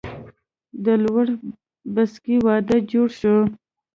د 0.83 0.85
لور 1.03 1.27
بسکي 1.93 2.37
وادۀ 2.45 2.77
جوړ 2.91 3.07
شو 3.19 3.35